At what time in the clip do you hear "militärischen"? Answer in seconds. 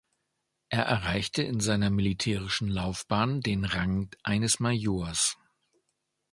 1.91-2.67